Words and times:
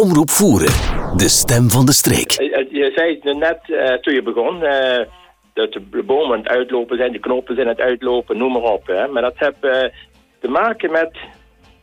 Omroep 0.00 0.30
Voeren, 0.30 0.72
de 1.16 1.28
stem 1.28 1.70
van 1.70 1.86
de 1.86 1.92
streek. 1.92 2.30
Je 2.70 2.92
zei 2.94 3.34
net 3.38 3.60
uh, 3.66 3.92
toen 3.92 4.14
je 4.14 4.22
begon, 4.22 4.60
dat 5.52 5.72
de 5.72 6.02
bomen 6.06 6.32
aan 6.32 6.42
het 6.42 6.48
uitlopen 6.48 6.96
zijn, 6.96 7.12
de 7.12 7.18
knopen 7.18 7.54
zijn 7.54 7.66
aan 7.66 7.72
het 7.72 7.82
uitlopen, 7.82 8.36
noem 8.36 8.52
maar 8.52 8.62
op. 8.62 8.86
Hè. 8.86 9.08
Maar 9.08 9.22
dat 9.22 9.34
heeft 9.36 9.60
te 10.40 10.48
maken 10.48 10.90
met, 10.90 11.10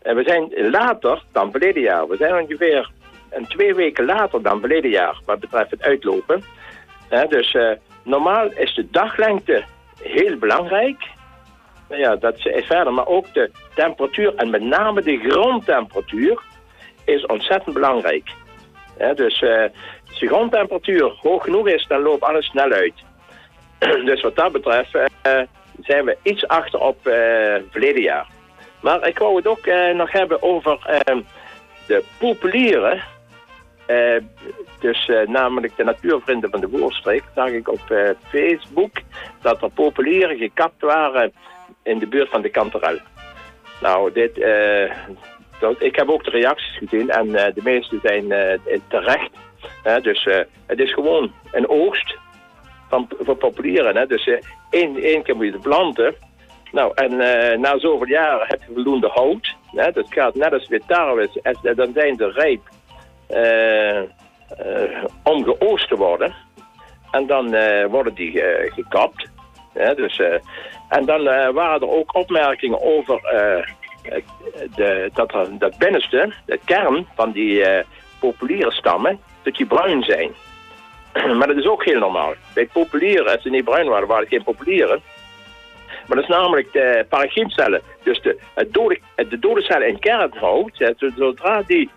we 0.01 0.23
zijn 0.25 0.69
later 0.71 1.23
dan 1.31 1.51
verleden 1.51 1.81
jaar. 1.81 2.07
We 2.07 2.15
zijn 2.17 2.41
ongeveer 2.41 2.91
een 3.29 3.47
twee 3.47 3.75
weken 3.75 4.05
later 4.05 4.41
dan 4.41 4.59
verleden 4.59 4.89
jaar, 4.89 5.21
wat 5.25 5.39
betreft 5.39 5.71
het 5.71 5.81
uitlopen. 5.81 6.43
dus 7.29 7.57
normaal 8.03 8.51
is 8.51 8.75
de 8.75 8.87
daglengte 8.91 9.63
heel 10.01 10.37
belangrijk. 10.37 11.07
Nou 11.89 12.01
ja, 12.01 12.15
dat 12.15 12.35
is 12.37 12.65
verder. 12.65 12.93
Maar 12.93 13.07
ook 13.07 13.33
de 13.33 13.51
temperatuur 13.75 14.35
en 14.35 14.49
met 14.49 14.61
name 14.61 15.01
de 15.01 15.17
grondtemperatuur 15.17 16.46
is 17.07 17.25
ontzettend 17.25 17.73
belangrijk. 17.73 18.29
dus 19.15 19.41
uh, 19.41 19.63
als 20.09 20.19
de 20.19 20.27
grondtemperatuur 20.27 21.11
hoog 21.21 21.43
genoeg 21.43 21.67
is, 21.67 21.85
dan 21.87 22.01
loopt 22.01 22.23
alles 22.23 22.45
snel 22.45 22.71
uit. 22.71 22.93
dus 24.09 24.21
wat 24.21 24.35
dat 24.35 24.51
betreft 24.51 24.95
uh, 24.95 25.01
zijn 25.81 26.05
we 26.05 26.17
iets 26.23 26.47
achter 26.47 26.79
op 26.79 27.07
uh, 27.07 27.13
verleden 27.71 28.01
jaar. 28.01 28.27
Maar 28.81 29.07
ik 29.07 29.19
wou 29.19 29.35
het 29.35 29.47
ook 29.47 29.65
nog 29.93 30.11
hebben 30.11 30.41
over 30.41 30.79
de 31.87 32.03
populieren. 32.19 33.03
dus 34.79 35.11
namelijk 35.25 35.75
de 35.77 35.83
natuurvrienden 35.83 36.49
van 36.49 36.59
de 36.59 36.69
Voorstreek. 36.69 37.23
Zag 37.35 37.49
ik 37.49 37.69
op 37.69 37.81
Facebook 38.29 38.91
dat 39.41 39.61
er 39.61 39.69
populieren 39.69 40.37
gekapt 40.37 40.81
waren 40.81 41.33
in 41.83 41.99
de 41.99 42.07
buurt 42.07 42.29
van 42.29 42.41
de 42.41 42.49
Kanterel. 42.49 42.97
Nou, 43.81 44.11
dit, 44.11 44.37
ik 45.79 45.95
heb 45.95 46.09
ook 46.09 46.23
de 46.23 46.29
reacties 46.29 46.77
gezien 46.77 47.09
en 47.09 47.27
uh, 47.27 47.45
de 47.53 47.61
meeste 47.63 47.99
zijn 48.03 48.23
uh, 48.23 48.79
terecht. 48.87 49.31
dus 50.01 50.23
het 50.65 50.79
is 50.79 50.93
gewoon 50.93 51.31
een 51.51 51.69
oogst 51.69 52.17
van, 52.89 53.07
van 53.19 53.37
populieren. 53.37 53.95
Hè? 53.95 54.07
Dus 54.07 54.29
één, 54.69 54.97
één 55.01 55.23
keer 55.23 55.35
moet 55.35 55.45
je 55.45 55.51
het 55.51 55.61
planten. 55.61 56.15
Nou, 56.71 56.91
en 56.95 57.17
na 57.61 57.79
zoveel 57.79 58.07
jaren 58.07 58.47
heb 58.47 58.59
je 58.67 58.73
voldoende 58.73 59.07
hout. 59.07 59.55
Hè? 59.65 59.91
Dat 59.91 60.05
gaat 60.09 60.35
net 60.35 60.53
als 60.53 60.67
met 60.67 60.87
tarwe. 60.87 61.29
Dan 61.75 61.91
zijn 61.93 62.15
ze 62.15 62.31
rijp 62.31 62.61
om 65.23 65.43
geoost 65.43 65.87
te 65.87 65.95
worden. 65.95 66.33
En 67.11 67.27
dan 67.27 67.49
worden 67.89 68.13
die 68.13 68.43
gekapt. 68.75 69.29
dus 69.73 70.21
en 70.89 71.05
dan 71.05 71.23
waren 71.53 71.81
er 71.81 71.89
ook 71.89 72.15
opmerkingen 72.15 72.81
over 72.81 73.19
de, 74.75 75.09
dat, 75.13 75.47
dat 75.59 75.77
binnenste, 75.77 76.33
de 76.45 76.59
kern 76.65 77.07
van 77.15 77.31
die 77.31 77.59
uh, 77.59 77.79
populiere 78.19 78.71
stammen, 78.71 79.19
dat 79.43 79.55
die 79.55 79.65
bruin 79.65 80.03
zijn. 80.03 80.31
maar 81.37 81.47
dat 81.47 81.57
is 81.57 81.67
ook 81.67 81.85
heel 81.85 81.99
normaal. 81.99 82.33
Bij 82.53 82.67
populieren, 82.67 83.31
als 83.31 83.41
ze 83.41 83.49
niet 83.49 83.63
bruin 83.63 83.87
waren, 83.87 84.07
waren 84.07 84.23
het 84.23 84.33
geen 84.33 84.43
populieren. 84.43 85.01
Maar 86.07 86.17
dat 86.17 86.29
is 86.29 86.35
namelijk 86.35 86.73
de 86.73 87.05
parachiemcellen. 87.09 87.81
Dus 88.03 88.21
de, 88.21 88.39
dode, 88.71 88.99
de 89.15 89.39
dode 89.39 89.61
cellen 89.61 89.87
in 89.87 89.99
kernhout, 89.99 90.93
zodra 91.15 91.61
die 91.67 91.89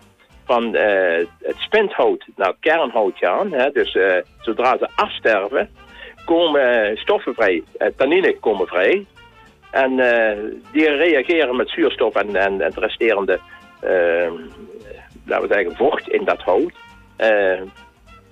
van 0.45 0.75
het 1.39 1.55
spinthout 1.57 2.25
naar 2.35 2.53
kernhout 2.59 3.17
gaan, 3.17 3.51
hè, 3.51 3.71
dus 3.71 3.97
zodra 4.41 4.77
ze 4.77 4.87
afsterven, 4.95 5.69
komen 6.25 6.97
stoffen 6.97 7.33
vrij, 7.33 7.63
eh, 7.77 7.87
tannine 7.97 8.39
komen 8.39 8.67
vrij. 8.67 9.05
En 9.71 9.91
uh, 9.91 10.53
die 10.71 10.89
reageren 10.89 11.55
met 11.55 11.69
zuurstof 11.69 12.15
en, 12.15 12.35
en, 12.35 12.59
het 12.59 12.77
resterende, 12.77 13.39
uh, 13.83 14.31
laten 15.25 15.47
we 15.47 15.53
zeggen, 15.53 15.75
vocht 15.75 16.09
in 16.09 16.25
dat 16.25 16.41
hout. 16.41 16.73
Uh, 17.17 17.61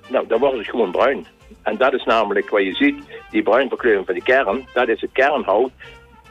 nou, 0.08 0.28
dan 0.28 0.40
wordt 0.40 0.58
het 0.58 0.70
gewoon 0.70 0.92
bruin. 0.92 1.26
En 1.64 1.78
dat 1.78 1.94
is 1.94 2.04
namelijk 2.04 2.50
wat 2.50 2.64
je 2.64 2.74
ziet, 2.74 3.04
die 3.30 3.44
bruinverkleuring 3.44 4.06
van 4.06 4.14
die 4.14 4.24
kern, 4.24 4.68
dat 4.74 4.88
is 4.88 5.02
het 5.02 5.12
kernhout. 5.12 5.72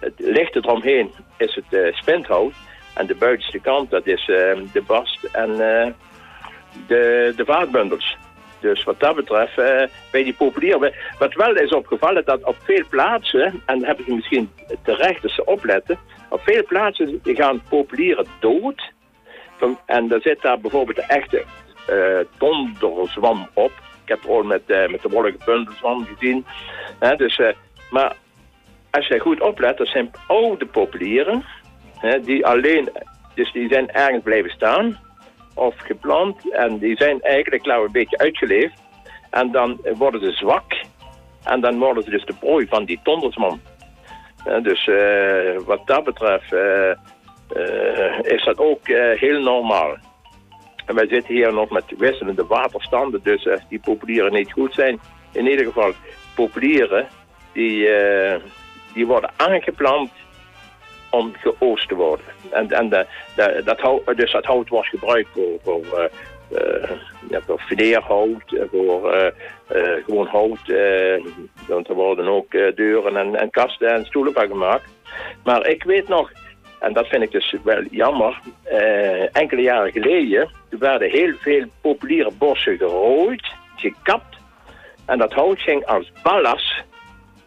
Het 0.00 0.12
lichte 0.16 0.58
eromheen 0.62 1.10
is 1.36 1.54
het 1.54 1.64
uh, 1.70 1.94
spinthout. 1.94 2.52
En 2.94 3.06
de 3.06 3.14
buitenste 3.14 3.58
kant, 3.58 3.91
dat 3.91 4.06
is 4.06 4.26
de 4.26 4.82
bast 4.86 5.24
en 5.24 5.56
de, 6.86 7.32
de 7.36 7.44
vaatbundels. 7.44 8.16
Dus 8.60 8.84
wat 8.84 9.00
dat 9.00 9.16
betreft, 9.16 9.58
uh, 9.58 9.82
bij 10.10 10.22
die 10.24 10.34
populieren. 10.34 10.94
Wat 11.19 11.34
wel 11.34 11.54
is 11.54 11.70
opgevallen, 11.70 12.24
dat 12.24 12.44
op 12.44 12.56
veel 12.62 12.84
plaatsen, 12.91 13.62
en 13.66 13.78
daar 13.78 13.88
heb 13.88 13.98
ik 13.98 14.06
misschien 14.06 14.50
terecht 14.82 15.22
dus 15.22 15.44
opletten, 15.44 15.98
op 16.28 16.41
veel 16.41 16.64
plaatsen 16.64 17.20
gaan 17.22 17.62
populieren 17.68 18.26
dood. 18.41 18.92
En 19.86 20.12
er 20.12 20.20
zit 20.20 20.42
daar 20.42 20.60
bijvoorbeeld 20.60 20.98
een 20.98 21.08
echte 21.08 21.44
uh, 21.91 22.18
donderzwam 22.38 23.48
op. 23.54 23.72
Ik 24.02 24.08
heb 24.08 24.20
het 24.20 24.30
al 24.30 24.42
met, 24.42 24.62
uh, 24.66 24.88
met 24.88 25.02
de 25.02 25.08
wollige 25.08 25.38
bundelzwam 25.44 26.06
gezien. 26.06 26.44
dus, 27.16 27.41
maar 27.91 28.16
als 28.91 29.06
je 29.06 29.18
goed 29.18 29.41
oplet, 29.41 29.76
dat 29.76 29.86
zijn 29.86 30.10
oude 30.26 30.66
populieren, 30.66 31.44
die 32.22 32.47
alleen, 32.47 32.88
dus 33.34 33.52
die 33.52 33.68
zijn 33.68 33.91
ergens 33.91 34.22
blijven 34.22 34.50
staan 34.50 34.98
of 35.58 35.74
geplant. 35.78 36.52
En 36.52 36.78
die 36.78 36.96
zijn 36.96 37.20
eigenlijk 37.20 37.66
nou 37.66 37.86
een 37.86 37.92
beetje 37.92 38.19
uitgeleefd. 38.19 38.82
En 39.30 39.50
dan 39.50 39.80
worden 39.94 40.20
ze 40.20 40.32
zwak. 40.32 40.76
En 41.44 41.60
dan 41.60 41.78
worden 41.78 42.02
ze 42.02 42.10
dus 42.10 42.24
de 42.24 42.34
prooi 42.41 42.66
van 42.66 42.84
die 42.84 43.00
tondersman. 43.02 43.60
dus 44.62 44.86
uh, 44.86 45.58
wat 45.64 45.86
dat 45.86 46.04
betreft 46.04 46.52
uh, 46.52 46.91
uh, 47.56 48.18
is 48.22 48.44
dat 48.44 48.58
ook 48.58 48.86
heel 49.14 49.41
normaal. 49.41 49.97
En 50.86 50.94
wij 50.94 51.08
zitten 51.08 51.34
hier 51.34 51.52
nog 51.52 51.70
met 51.70 51.84
wisselende 51.98 52.47
waterstanden. 52.47 53.20
Dus 53.22 53.48
die 53.68 53.80
populieren 53.80 54.32
niet 54.32 54.52
goed 54.52 54.74
zijn, 54.74 55.00
in 55.32 55.47
ieder 55.47 55.64
geval 55.64 55.92
populieren, 56.34 57.06
die, 57.52 57.88
die 58.94 59.06
worden 59.06 59.30
aangeplant 59.36 60.10
om 61.10 61.32
geoost 61.58 61.88
te 61.88 61.94
worden. 61.94 62.26
En, 62.50 62.70
en 62.70 62.88
de, 62.88 63.06
de, 63.36 63.62
dat 63.64 63.80
hout, 63.80 64.16
dus 64.16 64.32
dat 64.32 64.44
hout 64.44 64.69
wordt 64.69 64.88
gebruikt 64.88 65.28
voor, 65.32 65.58
voor, 65.62 65.80
uh, 65.80 66.04
voor 67.30 67.30
eh, 67.30 67.41
voor 67.46 67.60
gewoon 70.04 70.26
hout. 70.26 70.72
want 71.66 71.88
er 71.88 71.94
worden 71.94 72.28
ook 72.28 72.50
deuren 72.74 73.16
en, 73.16 73.34
en 73.34 73.50
kasten 73.50 73.94
en 73.94 74.04
stoelen 74.04 74.32
van 74.32 74.47
gemaakt. 74.47 74.91
Maar 75.44 75.66
ik 75.66 75.82
weet 75.82 76.08
nog, 76.08 76.32
en 76.78 76.92
dat 76.92 77.06
vind 77.06 77.22
ik 77.22 77.30
dus 77.30 77.54
wel 77.62 77.82
jammer, 77.91 78.41
enkele 79.32 79.62
jaren 79.62 79.92
geleden 79.92 80.50
werden 80.68 81.10
heel 81.10 81.32
veel 81.34 81.64
populiere 81.80 82.30
bossen 82.38 82.76
gerooid, 82.76 83.52
gekapt. 83.76 84.36
En 85.06 85.18
dat 85.18 85.32
hout 85.32 85.60
ging 85.60 85.86
als 85.86 86.12
ballast 86.22 86.84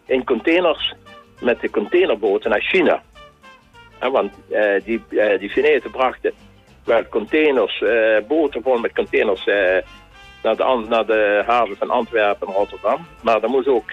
in 0.05 0.23
containers 0.23 0.93
met 1.39 1.61
de 1.61 1.69
containerboten 1.69 2.49
naar 2.49 2.61
China 2.61 3.01
want 4.09 4.33
uh, 4.49 4.83
die, 4.83 5.03
uh, 5.09 5.39
die 5.39 5.51
Veneten 5.51 5.91
brachten 5.91 6.33
wel 6.85 7.07
containers, 7.09 7.81
uh, 7.81 8.17
boten 8.27 8.61
vol 8.61 8.79
met 8.79 8.93
containers 8.93 9.45
naar, 10.43 10.55
de, 10.55 10.85
naar 10.89 11.05
de 11.05 11.43
haven 11.45 11.77
van 11.77 11.89
Antwerpen 11.89 12.47
en 12.47 12.53
Rotterdam. 12.53 13.07
Maar 13.21 13.39
dan 13.39 13.51
moest 13.51 13.67
ook, 13.67 13.91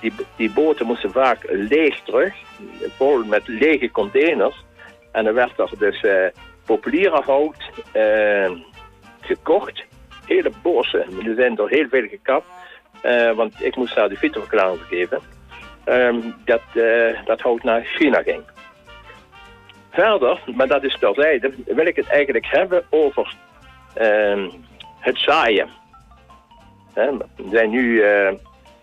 die, 0.00 0.12
die 0.36 0.50
boten 0.50 0.86
moesten 0.86 1.10
vaak 1.10 1.38
leeg 1.48 2.00
terug, 2.00 2.34
vol 2.96 3.24
met 3.24 3.48
lege 3.48 3.90
containers. 3.90 4.64
En 5.12 5.24
dan 5.24 5.34
werd 5.34 5.58
er 5.58 5.70
dus 5.78 6.04
populiere 6.66 7.22
hout 7.22 7.70
gekocht. 9.20 9.84
Hele 10.26 10.50
bossen, 10.62 11.06
er 11.26 11.34
zijn 11.34 11.58
er 11.58 11.68
heel 11.68 11.88
veel 11.88 12.08
gekapt. 12.08 12.46
want 13.36 13.64
ik 13.64 13.76
moest 13.76 13.94
daar 13.94 14.08
de 14.08 14.16
fietsverklaring 14.16 14.80
geven. 14.88 15.20
Um, 15.86 16.34
dat, 16.44 16.62
dat 17.24 17.40
hout 17.40 17.62
naar 17.62 17.84
China 17.84 18.22
ging. 18.22 18.42
Verder, 19.94 20.40
maar 20.54 20.66
dat 20.66 20.84
is 20.84 20.98
terzijde, 20.98 21.52
wil 21.66 21.86
ik 21.86 21.96
het 21.96 22.08
eigenlijk 22.08 22.46
hebben 22.46 22.84
over 22.90 23.34
uh, 24.00 24.48
het 24.98 25.18
zaaien. 25.18 25.68
we 26.94 27.48
zijn 27.50 27.70
nu 27.70 27.82
uh, 27.82 28.32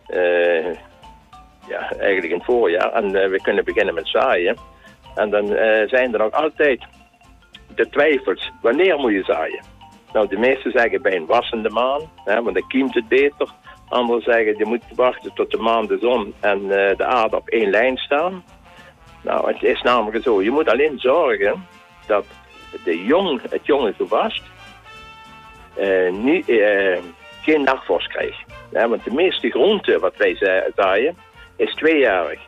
uh, 0.09 0.75
ja, 1.67 1.91
eigenlijk 1.99 2.31
in 2.31 2.37
het 2.37 2.45
voorjaar 2.45 2.93
en 2.93 3.05
uh, 3.05 3.27
we 3.27 3.39
kunnen 3.41 3.65
beginnen 3.65 3.93
met 3.93 4.07
zaaien. 4.07 4.57
En 5.15 5.29
dan 5.29 5.47
zijn 5.87 6.13
er 6.13 6.19
nog 6.19 6.31
altijd 6.31 6.83
de 7.75 7.89
twijfels, 7.89 8.51
wanneer 8.61 8.97
moet 8.97 9.11
je 9.11 9.23
zaaien? 9.23 9.63
Nou, 10.13 10.27
de 10.27 10.37
meesten 10.37 10.71
zeggen 10.71 11.01
bij 11.01 11.15
een 11.15 11.25
wassende 11.25 11.69
maan, 11.69 12.01
hè, 12.25 12.41
want 12.41 12.55
dan 12.55 12.67
kiemt 12.67 12.93
het 12.93 13.07
beter. 13.07 13.49
Anderen 13.89 14.21
zeggen 14.21 14.57
je 14.57 14.65
moet 14.65 14.83
wachten 14.95 15.33
tot 15.33 15.51
de 15.51 15.57
maan, 15.57 15.87
de 15.87 15.97
zon 16.01 16.33
en 16.39 16.67
de 16.67 17.05
aarde 17.05 17.35
op 17.35 17.47
één 17.47 17.69
lijn 17.69 17.97
staan. 17.97 18.43
Nou, 19.21 19.53
het 19.53 19.63
is 19.63 19.81
namelijk 19.81 20.23
zo. 20.23 20.41
Je 20.41 20.51
moet 20.51 20.69
alleen 20.69 20.99
zorgen 20.99 21.65
dat 22.07 22.25
de 22.83 23.05
jong, 23.05 23.41
het 23.49 23.65
jonge 23.65 23.93
gewas 23.93 24.41
uh, 25.79 26.11
niet, 26.11 26.49
uh, 26.49 26.97
geen 27.41 27.63
nachtvorst 27.63 28.07
krijgt. 28.07 28.43
Ja, 28.71 28.87
want 28.87 29.03
de 29.03 29.13
meeste 29.13 29.49
groente 29.49 29.99
wat 29.99 30.17
wij 30.17 30.35
zaaien 30.75 31.17
is 31.55 31.75
tweejarig. 31.75 32.39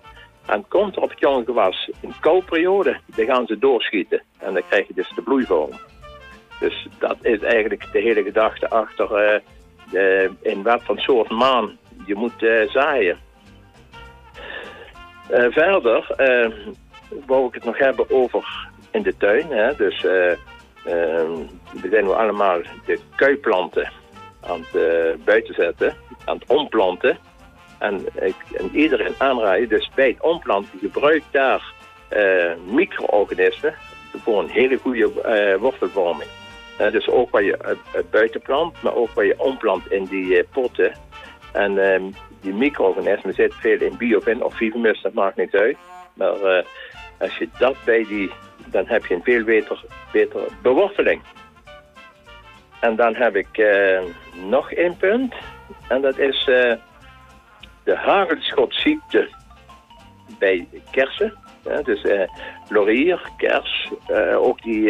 En 0.46 0.66
komt 0.68 0.96
er 0.96 1.02
op 1.02 1.10
het 1.10 1.20
jonge 1.20 1.44
gewas 1.44 1.90
een 2.02 2.14
kouperiode, 2.20 2.98
dan 3.06 3.26
gaan 3.26 3.46
ze 3.48 3.60
doorschieten. 3.60 4.22
En 4.38 4.54
dan 4.54 4.64
krijg 4.70 4.88
je 4.88 4.94
dus 4.94 5.12
de 5.16 5.22
bloeivorm. 5.22 5.72
Dus 6.60 6.88
dat 7.00 7.18
is 7.22 7.40
eigenlijk 7.40 7.92
de 7.92 8.00
hele 8.00 8.24
gedachte 8.24 8.70
achter 8.70 9.42
eh, 9.92 10.30
in 10.42 10.64
wat 10.64 10.84
voor 10.84 11.00
soort 11.00 11.30
maan 11.30 11.78
je 12.06 12.16
moet 12.16 12.44
eh, 12.44 12.70
zaaien. 12.70 13.18
Eh, 15.30 15.52
verder 15.52 16.12
eh, 16.18 16.50
wou 17.26 17.48
ik 17.48 17.54
het 17.54 17.64
nog 17.64 17.78
hebben 17.78 18.10
over 18.10 18.72
in 18.94 19.02
de 19.02 19.18
tuin. 19.18 19.48
Hè? 19.50 19.76
Dus 19.76 20.06
eh, 20.06 20.32
eh, 20.32 20.38
we 21.82 21.90
zijn 21.90 22.04
nu 22.04 22.12
allemaal 22.12 22.62
de 22.86 23.00
kuiplanten 23.16 23.92
aan 24.42 24.66
het 24.72 24.82
eh, 24.82 25.26
buiten 25.26 25.54
zetten, 25.54 25.96
aan 26.26 26.38
het 26.38 26.50
omplanten. 26.50 27.18
En, 27.80 28.06
en 28.16 28.70
iedereen 28.72 29.14
aanraaien, 29.18 29.70
dus 29.70 29.90
bij 29.96 30.08
het 30.08 30.22
omplanten 30.22 30.80
gebruik 30.80 31.24
daar 31.32 31.74
micro-organismen 32.66 33.76
voor 34.24 34.40
een 34.40 34.50
hele 34.50 34.78
goede 34.78 35.12
wortelvorming. 35.60 36.30
Dus 36.92 37.10
ook 37.10 37.30
wat 37.30 37.44
je 37.44 37.64
uit, 37.64 37.78
uit 37.96 38.10
buiten 38.10 38.42
plant, 38.42 38.82
maar 38.82 38.96
ook 38.96 39.10
wat 39.10 39.26
je 39.26 39.40
omplant 39.40 39.92
in 39.92 40.06
die 40.06 40.44
potten. 40.44 40.94
En 41.52 41.94
ehm, 41.94 42.04
die 42.44 42.54
micro-organismen 42.54 43.34
zitten 43.34 43.60
veel 43.60 43.80
in 43.80 43.98
biofin 43.98 44.44
of 44.44 44.56
fivermus, 44.56 45.02
dat 45.02 45.14
maakt 45.14 45.38
niet 45.38 45.56
uit. 45.56 45.78
Maar 46.14 46.42
eh, 46.42 46.64
als 47.20 47.38
je 47.38 47.50
dat 47.58 47.76
bij 47.86 48.06
die, 48.08 48.32
dan 48.66 48.88
heb 48.88 49.06
je 49.06 49.16
een 49.16 49.24
veel 49.24 49.44
beter, 49.44 49.84
betere 50.12 50.48
beworteling. 50.62 51.22
En 52.80 52.96
dan 52.96 53.16
heb 53.16 53.36
ik 53.36 53.58
eh, 53.58 54.02
nog 54.50 54.72
één 54.72 54.98
punt. 54.98 55.34
En 55.88 56.02
dat 56.02 56.18
is 56.18 56.48
eh, 56.48 56.74
de 57.84 57.96
hagelschotsziekte 57.96 59.30
bij 60.40 60.68
kersen. 60.92 61.34
Dus 61.84 62.06
laurier, 62.70 63.22
kers, 63.38 63.92
ook 64.36 64.62
die 64.62 64.86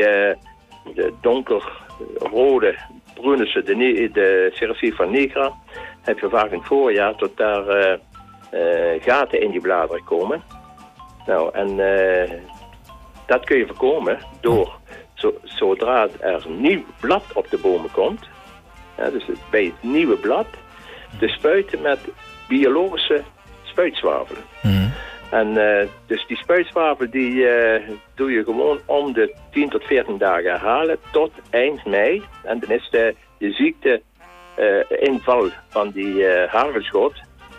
de 0.93 1.13
donkerrode 1.21 2.75
brunische, 3.13 3.63
de, 3.63 4.09
de 4.13 4.51
Cerasifa 4.53 5.03
nigra, 5.03 5.53
heb 6.01 6.19
je 6.19 6.29
vaak 6.29 6.51
in 6.51 6.57
het 6.57 6.67
voorjaar 6.67 7.15
tot 7.15 7.37
daar 7.37 7.67
eh, 7.67 7.93
eh, 8.49 9.01
gaten 9.03 9.41
in 9.41 9.51
die 9.51 9.61
bladeren 9.61 10.03
komen. 10.03 10.43
Nou, 11.25 11.49
en 11.53 11.79
eh, 11.79 12.31
dat 13.25 13.45
kun 13.45 13.57
je 13.57 13.65
voorkomen 13.65 14.17
door, 14.41 14.79
zo, 15.13 15.33
zodra 15.43 16.07
er 16.19 16.45
nieuw 16.47 16.83
blad 16.99 17.23
op 17.33 17.49
de 17.49 17.57
bomen 17.57 17.91
komt, 17.91 18.27
dus 18.95 19.25
bij 19.49 19.63
het 19.63 19.91
nieuwe 19.91 20.15
blad, 20.15 20.47
te 21.19 21.27
spuiten 21.27 21.81
met 21.81 21.99
biologische 22.47 23.23
spuitzwavelen. 23.63 24.43
Mhm. 24.61 24.89
En 25.33 25.57
eh, 25.57 25.87
dus 26.05 26.25
die 26.27 26.37
spuitzwavel 26.37 27.09
die 27.09 27.47
eh, 27.47 27.89
doe 28.15 28.31
je 28.31 28.43
gewoon 28.43 28.79
om 28.85 29.13
de 29.13 29.35
10 29.51 29.69
tot 29.69 29.83
14 29.83 30.17
dagen 30.17 30.51
herhalen 30.51 30.97
tot 31.11 31.31
eind 31.49 31.85
mei. 31.85 32.23
En 32.43 32.59
dan 32.59 32.69
is 32.69 32.87
de, 32.91 33.15
de 33.37 33.51
ziekte 33.51 34.01
eh, 34.55 35.07
inval 35.07 35.49
van 35.69 35.89
die 35.91 36.25
hagelschot 36.47 37.13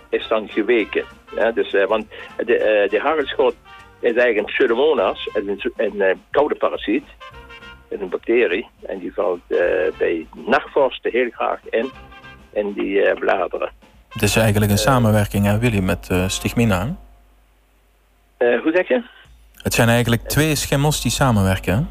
is 0.09 0.29
dan 0.29 0.49
geweken. 0.49 1.05
Ja, 1.37 1.51
dus, 1.51 1.71
want 1.89 2.07
de, 2.37 2.87
de 2.91 3.01
hagelschot 3.01 3.55
is 4.01 4.15
eigenlijk 4.15 4.39
een 4.39 4.55
pseudomonas, 4.55 5.29
een, 5.33 5.61
een 5.77 6.21
koude 6.31 6.55
parasiet. 6.55 7.05
een 7.89 8.09
bacterie. 8.09 8.69
En 8.87 8.99
die 8.99 9.13
valt 9.15 9.41
bij 9.99 10.27
nachtvorsten 10.47 11.11
heel 11.11 11.31
graag 11.31 11.61
in, 11.71 11.91
in 12.53 12.73
die 12.73 13.15
bladeren. 13.15 13.71
Het 14.09 14.23
is 14.23 14.37
eigenlijk 14.37 14.71
een 14.71 14.79
samenwerking, 14.79 15.47
hè, 15.47 15.59
Willy, 15.59 15.81
met 15.81 16.09
Stigmina. 16.27 16.97
Eh, 18.37 18.61
hoe 18.63 18.73
zeg 18.75 18.89
je? 18.89 19.03
Het 19.63 19.75
zijn 19.75 19.89
eigenlijk 19.89 20.23
twee 20.23 20.55
schimmels 20.55 21.03
die 21.03 21.11
samenwerken. 21.11 21.75
hè? 21.75 21.83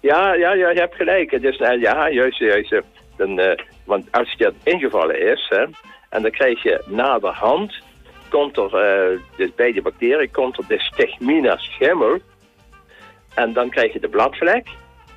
Ja, 0.00 0.34
ja, 0.34 0.52
ja, 0.52 0.70
je 0.70 0.78
hebt 0.80 0.94
gelijk. 0.94 1.42
Dus, 1.42 1.56
eh, 1.56 1.80
ja, 1.80 2.10
juist, 2.10 2.38
juist. 2.38 2.74
Dan, 3.16 3.38
eh, 3.38 3.58
want 3.84 4.06
als 4.10 4.30
je 4.36 4.44
dat 4.44 4.54
ingevallen 4.62 5.20
is, 5.32 5.46
hè, 5.48 5.64
en 6.08 6.22
dan 6.22 6.30
krijg 6.30 6.62
je 6.62 6.82
naderhand, 6.86 7.78
komt 8.28 8.56
er, 8.56 8.70
dus 9.36 9.54
bij 9.54 9.72
de 9.72 9.82
bacterie, 9.82 10.30
komt 10.30 10.58
er 10.58 10.64
de 10.68 10.78
stigmina 10.80 11.56
schimmel. 11.56 12.18
En 13.34 13.52
dan 13.52 13.70
krijg 13.70 13.92
je 13.92 14.00
de 14.00 14.08
bladvlek. 14.08 14.68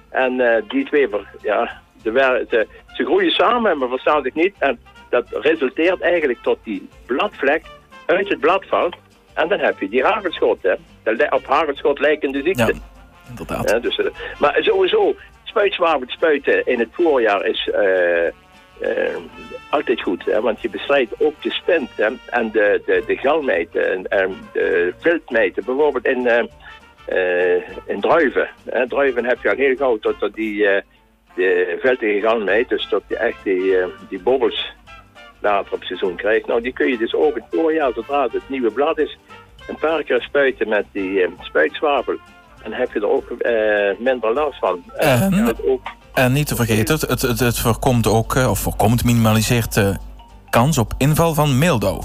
En 0.10 0.64
die 0.68 0.86
twee, 0.86 1.08
ja, 1.42 1.82
de- 2.04 2.68
ze 2.94 3.06
groeien 3.06 3.32
samen, 3.32 3.78
maar 3.78 3.90
verstaan 3.90 4.24
zich 4.24 4.34
niet. 4.34 4.56
En 4.58 4.80
dat 5.10 5.26
resulteert 5.32 6.02
eigenlijk 6.02 6.40
tot 6.42 6.58
die 6.64 6.88
bladvlek 7.06 7.66
uit 8.06 8.30
het 8.30 8.40
blad 8.40 8.66
valt. 8.68 8.96
En 9.34 9.48
dan 9.48 9.60
heb 9.60 9.80
je 9.80 9.90
die 9.90 10.04
hagelschot, 10.04 10.58
hè. 10.62 10.74
De 11.04 11.28
op 11.30 11.46
hagelschot 11.46 12.00
lijkende 12.00 12.42
ziekte. 12.42 12.74
Ja, 12.74 12.80
inderdaad. 13.30 13.70
Ja, 13.70 13.80
dus, 13.80 13.98
eh, 13.98 14.06
maar 14.40 14.58
sowieso, 14.62 15.16
spuitzwavel 15.44 16.08
spuiten 16.08 16.66
in 16.66 16.80
het 16.80 16.90
voorjaar 16.92 17.46
is 17.46 17.70
eh, 17.70 18.28
eh, 18.28 19.16
altijd 19.70 20.02
goed. 20.02 20.26
Hè, 20.26 20.42
want 20.42 20.62
je 20.62 20.70
bestrijdt 20.70 21.14
ook 21.20 21.42
de 21.42 21.52
spint 21.52 21.90
hè, 21.96 22.10
en 22.26 22.52
de, 22.52 22.82
de, 22.86 23.04
de 23.08 23.80
en, 23.80 24.08
en 24.08 24.36
de. 24.54 24.94
Bijvoorbeeld 25.66 26.06
in, 26.06 26.50
in 27.86 28.02
druiven. 28.02 28.50
Hè. 28.70 28.88
Druiven 28.88 29.26
heb 29.26 29.42
je 29.42 29.50
al 29.50 29.56
heel 29.56 29.76
gauw 29.76 29.98
tot, 29.98 30.20
tot 30.20 30.34
die 30.34 30.68
de 31.36 31.78
viltige 31.82 32.20
galmijt, 32.22 32.70
dus 32.70 32.88
tot 32.90 33.04
je 33.08 33.18
echt 33.18 33.44
die, 33.44 33.76
die 34.10 34.20
bobbels 34.20 34.74
later 35.44 35.74
op 35.74 35.80
het 35.80 35.88
seizoen 35.88 36.16
krijgt. 36.16 36.48
Nou, 36.48 36.62
die 36.62 36.74
kun 36.74 36.88
je 36.88 36.98
dus 36.98 37.14
ook 37.14 37.36
het 37.36 37.44
voorjaar, 37.52 37.92
zodra 37.94 38.28
het 38.32 38.50
nieuwe 38.50 38.72
blad 38.72 38.98
is, 38.98 39.18
een 39.68 39.78
paar 39.80 40.04
keer 40.04 40.22
spuiten 40.22 40.70
met 40.70 40.86
die 40.92 41.22
eh. 41.22 42.20
En 42.64 42.70
dan 42.70 42.80
heb 42.80 42.94
je 42.94 43.00
er 43.00 43.10
ook 43.10 43.30
eh, 43.30 44.00
minder 44.00 44.34
last 44.34 44.60
van. 44.60 44.84
En 44.96 45.34
En? 45.34 45.56
ook, 45.66 45.82
En 46.14 46.32
niet 46.32 46.48
te 46.48 46.56
vergeten, 46.56 47.00
het, 47.00 47.22
het, 47.22 47.40
het, 47.40 47.60
voorkomt 47.60 48.08
ook, 48.08 48.36
eh, 48.36 48.50
of 48.50 48.60
voorkomt, 48.60 49.04
minimaliseert 49.04 49.74
de 49.74 49.98
kans 50.50 50.78
op 50.78 50.94
inval 50.98 51.34
van 51.34 51.58
mildo. 51.58 52.02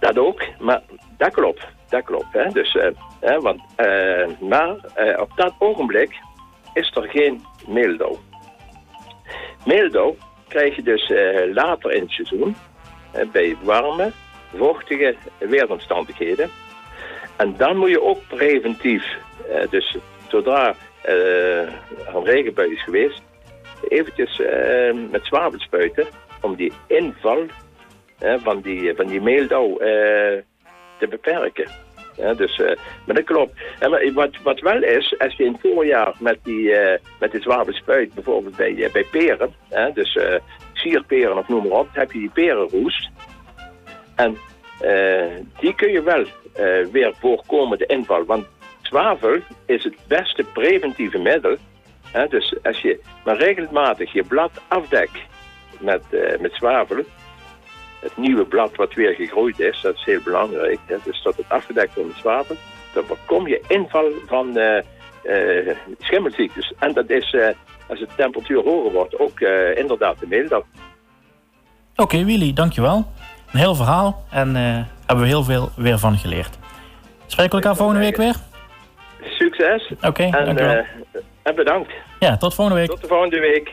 dat 0.00 0.18
ook, 0.18 0.42
maar 0.58 0.82
dat 1.16 1.32
klopt. 1.32 1.66
Dat 1.92 2.04
klopt. 2.04 2.32
Hè? 2.32 2.48
Dus, 2.48 2.76
eh, 2.76 2.88
hè, 3.20 3.40
want, 3.40 3.60
eh, 3.76 4.26
maar 4.40 4.76
eh, 4.94 5.20
op 5.20 5.30
dat 5.34 5.54
ogenblik 5.58 6.20
is 6.74 6.90
er 6.94 7.08
geen 7.08 7.44
mildo. 7.66 8.18
Mildo 9.64 10.16
krijg 10.52 10.76
je 10.76 10.82
dus 10.82 11.10
eh, 11.10 11.54
later 11.54 11.92
in 11.92 12.00
het 12.00 12.10
seizoen 12.10 12.56
eh, 13.12 13.28
bij 13.32 13.56
warme, 13.62 14.12
vochtige 14.56 15.14
weeromstandigheden. 15.38 16.50
En 17.36 17.54
dan 17.56 17.76
moet 17.76 17.90
je 17.90 18.02
ook 18.02 18.20
preventief, 18.28 19.04
eh, 19.48 19.70
dus 19.70 19.96
zodra 20.28 20.74
er 21.02 21.68
een 22.14 22.24
regenbui 22.24 22.72
is 22.72 22.82
geweest, 22.82 23.22
eventjes 23.88 24.40
met 25.10 25.26
zwavel 25.26 25.60
spuiten 25.60 26.06
om 26.40 26.54
die 26.54 26.72
inval 26.86 27.46
van 28.18 28.60
die, 28.60 28.94
van 28.96 29.06
die 29.06 29.20
meeldauw 29.20 29.76
te 30.98 31.06
beperken. 31.08 31.66
Ja, 32.16 32.34
dus, 32.34 32.58
eh, 32.58 32.76
maar 33.06 33.14
dat 33.14 33.24
klopt. 33.24 33.52
En 33.78 33.90
maar 33.90 34.12
wat, 34.12 34.30
wat 34.42 34.60
wel 34.60 34.82
is, 34.82 35.14
als 35.18 35.34
je 35.36 35.44
in 35.44 35.52
het 35.52 35.60
voorjaar 35.60 36.14
met 36.18 36.38
die, 36.42 36.72
eh, 36.74 36.98
met 37.20 37.32
die 37.32 37.42
zwavel 37.42 37.72
spuit, 37.72 38.14
bijvoorbeeld 38.14 38.56
bij, 38.56 38.84
eh, 38.84 38.92
bij 38.92 39.04
peren, 39.10 39.54
dus 39.94 40.16
eh, 40.16 40.34
sierperen 40.72 41.38
of 41.38 41.48
noem 41.48 41.68
maar 41.68 41.78
op, 41.78 41.88
heb 41.92 42.12
je 42.12 42.18
die 42.18 42.30
perenroest. 42.30 43.10
En 44.16 44.36
eh, 44.80 45.26
die 45.60 45.74
kun 45.74 45.92
je 45.92 46.02
wel 46.02 46.24
eh, 46.52 46.86
weer 46.92 47.14
voorkomen, 47.20 47.78
de 47.78 47.86
inval. 47.86 48.24
Want 48.24 48.46
zwavel 48.82 49.38
is 49.66 49.84
het 49.84 49.96
beste 50.06 50.44
preventieve 50.52 51.18
middel. 51.18 51.56
Hè, 52.10 52.26
dus 52.26 52.54
als 52.62 52.80
je 52.80 53.00
maar 53.24 53.36
regelmatig 53.36 54.12
je 54.12 54.24
blad 54.24 54.50
afdekt 54.68 55.18
met, 55.80 56.02
eh, 56.10 56.40
met 56.40 56.54
zwavel, 56.54 57.04
het 58.02 58.16
nieuwe 58.16 58.44
blad 58.44 58.76
wat 58.76 58.94
weer 58.94 59.14
gegroeid 59.14 59.60
is, 59.60 59.80
dat 59.80 59.94
is 59.94 60.04
heel 60.04 60.20
belangrijk. 60.24 60.78
Hè, 60.86 60.96
dus 61.04 61.22
dat 61.22 61.36
het 61.36 61.48
afgedekt 61.48 61.94
wordt 61.94 62.08
met 62.10 62.18
zwavel, 62.18 62.56
dan 62.94 63.04
voorkom 63.04 63.48
je 63.48 63.64
inval 63.68 64.10
van 64.26 64.56
eh, 64.56 65.74
schimmelziektes. 65.98 66.72
En 66.78 66.92
dat 66.92 67.10
is, 67.10 67.32
eh, 67.32 67.48
als 67.88 67.98
de 67.98 68.06
temperatuur 68.16 68.62
hoger 68.62 68.92
wordt, 68.92 69.18
ook 69.18 69.40
inderdaad 69.74 70.18
de 70.20 70.26
meeldag. 70.26 70.62
Oké, 71.96 72.24
Willy, 72.24 72.52
dankjewel. 72.52 73.06
Een 73.52 73.58
heel 73.58 73.74
verhaal 73.74 74.24
en 74.30 74.54
hebben 75.06 75.24
we 75.24 75.26
heel 75.26 75.44
veel 75.44 75.70
weer 75.76 75.98
van 75.98 76.16
geleerd. 76.18 76.58
Spreken 77.26 77.50
we 77.58 77.62
elkaar 77.62 77.76
volgende 77.76 78.00
week 78.00 78.16
weer? 78.16 78.34
Succes 79.22 79.92
Oké, 80.02 80.22
en, 80.22 80.30
dankjewel. 80.44 80.74
eh, 80.76 81.20
en 81.42 81.54
bedankt. 81.54 81.92
ja, 82.18 82.36
tot 82.36 82.54
volgende 82.54 82.80
week. 82.80 82.90
Tot 82.90 83.00
de 83.00 83.06
volgende 83.08 83.40
week. 83.40 83.72